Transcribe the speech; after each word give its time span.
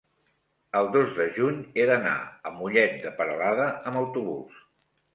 el 0.79 0.89
dos 0.95 1.11
de 1.19 1.27
juny 1.35 1.61
he 1.83 1.87
d'anar 1.91 2.15
a 2.51 2.57
Mollet 2.57 2.99
de 3.07 3.15
Peralada 3.23 3.71
amb 3.81 4.05
autobús. 4.05 4.69